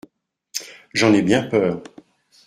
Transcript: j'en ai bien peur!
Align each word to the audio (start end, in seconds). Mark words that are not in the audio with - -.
j'en 0.95 1.13
ai 1.13 1.21
bien 1.21 1.43
peur! 1.43 1.83